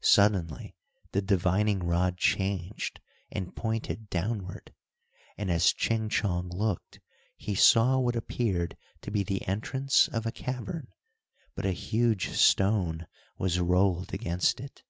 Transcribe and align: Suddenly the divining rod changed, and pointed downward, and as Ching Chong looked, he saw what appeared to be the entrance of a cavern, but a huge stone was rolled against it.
Suddenly 0.00 0.74
the 1.12 1.20
divining 1.20 1.80
rod 1.80 2.16
changed, 2.16 2.98
and 3.30 3.54
pointed 3.54 4.08
downward, 4.08 4.72
and 5.36 5.50
as 5.50 5.74
Ching 5.74 6.08
Chong 6.08 6.48
looked, 6.48 6.98
he 7.36 7.54
saw 7.54 7.98
what 7.98 8.16
appeared 8.16 8.78
to 9.02 9.10
be 9.10 9.22
the 9.22 9.46
entrance 9.46 10.08
of 10.08 10.24
a 10.24 10.32
cavern, 10.32 10.88
but 11.54 11.66
a 11.66 11.72
huge 11.72 12.30
stone 12.30 13.06
was 13.36 13.60
rolled 13.60 14.14
against 14.14 14.60
it. 14.60 14.82